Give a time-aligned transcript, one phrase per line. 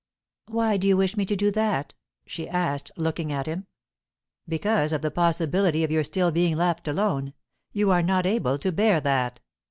[0.47, 1.93] "Why do you wish me to do that?"
[2.25, 3.67] she asked, looking at him.
[4.47, 7.33] "Because of the possibility of your still being left alone.
[7.71, 9.41] You are not able to bear that."